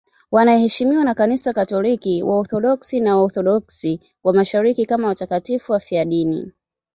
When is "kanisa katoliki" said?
1.15-2.23